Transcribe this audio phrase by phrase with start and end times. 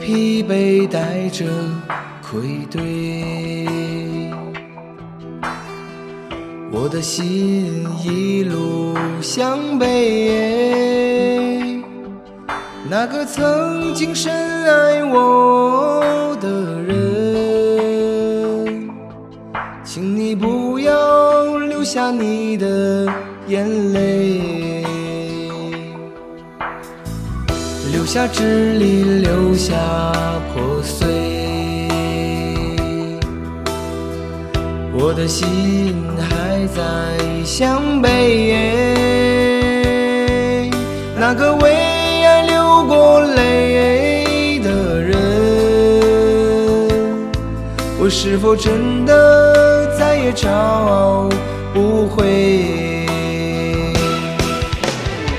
[0.00, 1.44] 疲惫，带着
[2.22, 2.40] 愧
[2.70, 3.66] 对。
[6.70, 10.30] 我的心一路向北，
[12.88, 16.48] 那个曾经深爱我的
[16.82, 16.96] 人，
[19.82, 23.06] 请你不要流下你的
[23.48, 23.98] 眼泪，
[28.08, 29.76] 下支离，留下
[30.54, 31.06] 破碎。
[34.94, 36.82] 我的心还在
[37.44, 38.56] 向北，
[41.20, 41.70] 那个为
[42.24, 45.14] 爱流过泪的人，
[48.00, 51.28] 我是否真的再也找
[51.74, 52.67] 不回？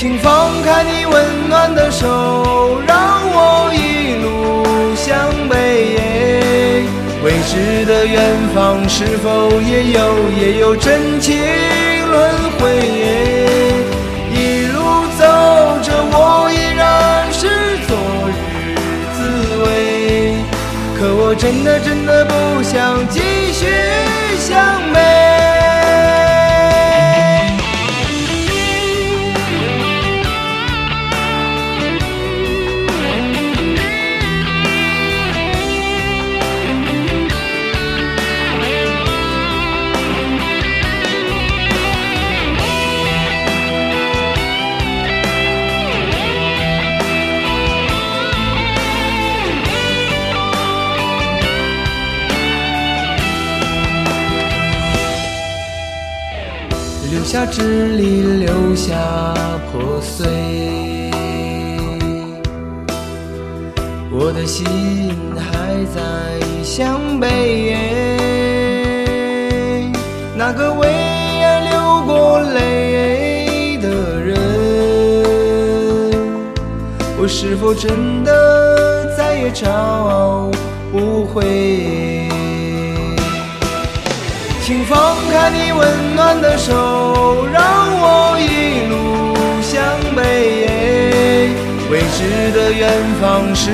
[0.00, 6.86] 请放开你温暖的手，让我一路向北。
[7.22, 8.18] 未知的远
[8.54, 11.36] 方，是否也有也有真情
[12.08, 12.64] 轮回？
[14.32, 15.26] 一路走
[15.82, 17.46] 着，我依然是
[17.86, 17.94] 昨
[18.30, 18.74] 日
[19.12, 19.20] 滋
[19.66, 19.68] 味。
[20.98, 23.06] 可我真的真的不想
[57.10, 58.94] 留下支离，留下
[59.72, 60.28] 破碎。
[64.12, 64.64] 我的心
[65.36, 66.00] 还在
[66.62, 67.76] 向北，
[70.36, 73.88] 那个为爱流过泪的
[74.20, 74.38] 人，
[77.18, 80.48] 我是否真的再也找
[80.92, 82.28] 不回？
[84.62, 86.72] 请放开你温暖的手，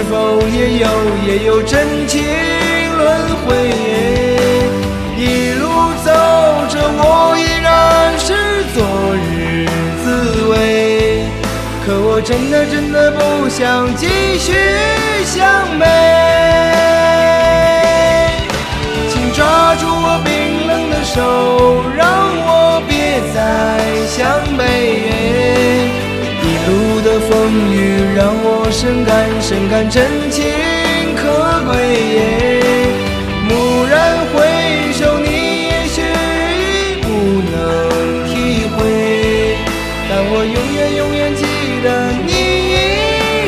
[0.00, 0.88] 是否也有
[1.26, 2.24] 也有真情
[2.96, 3.68] 轮回？
[5.14, 5.68] 一路
[6.02, 6.10] 走
[6.70, 8.32] 着，我依然是
[8.72, 8.80] 昨
[9.28, 9.68] 日
[10.02, 10.08] 滋
[10.48, 11.28] 味。
[11.84, 14.06] 可我真的真的不想继
[14.38, 14.54] 续
[15.26, 15.84] 向北，
[19.10, 21.04] 请抓住我冰冷的。
[21.04, 21.20] 手，
[21.94, 22.08] 让
[22.46, 23.38] 我别再
[24.08, 24.16] 向
[24.56, 24.64] 北。
[26.42, 26.70] 一路
[27.02, 27.28] 的风
[27.70, 27.76] 雨，
[28.16, 30.44] 让我深感，深感真情
[31.16, 31.28] 可
[31.66, 31.74] 贵。
[33.48, 35.28] 蓦然回首，你
[35.64, 36.00] 也许
[37.02, 37.08] 不
[37.50, 37.54] 能
[38.28, 38.32] 体
[38.76, 38.78] 会，
[40.08, 41.42] 但我永远永远记
[41.82, 41.86] 得
[42.24, 42.30] 你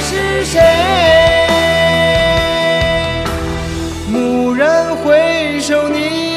[0.00, 0.60] 是谁。
[4.12, 6.31] 蓦然回首，你。